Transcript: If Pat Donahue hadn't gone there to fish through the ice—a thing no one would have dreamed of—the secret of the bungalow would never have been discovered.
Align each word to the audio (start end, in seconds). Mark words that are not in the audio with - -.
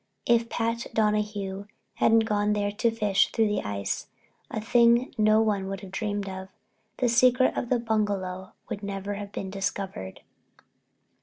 If 0.25 0.49
Pat 0.49 0.87
Donahue 0.95 1.65
hadn't 1.97 2.25
gone 2.25 2.53
there 2.53 2.71
to 2.71 2.89
fish 2.89 3.31
through 3.31 3.47
the 3.49 3.61
ice—a 3.61 4.59
thing 4.59 5.13
no 5.15 5.41
one 5.41 5.67
would 5.67 5.81
have 5.81 5.91
dreamed 5.91 6.27
of—the 6.27 7.07
secret 7.07 7.55
of 7.55 7.69
the 7.69 7.77
bungalow 7.77 8.53
would 8.67 8.81
never 8.81 9.13
have 9.13 9.31
been 9.31 9.51
discovered. 9.51 10.21